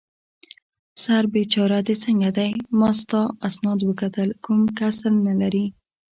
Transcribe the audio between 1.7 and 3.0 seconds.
دې څنګه دی؟ ما